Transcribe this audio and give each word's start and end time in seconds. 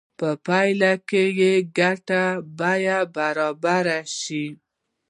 په 0.19 0.29
پایله 0.47 0.93
کې 1.09 1.23
به 1.39 1.49
د 1.59 1.67
ګټې 1.77 2.25
بیه 2.57 2.99
برابره 3.15 3.99
شي 4.19 4.45